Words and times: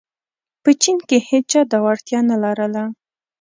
په 0.63 0.71
چین 0.81 0.97
کې 1.07 1.17
هېچا 1.29 1.61
دا 1.71 1.77
وړتیا 1.85 2.19
نه 2.29 2.37
لرله. 2.43 2.83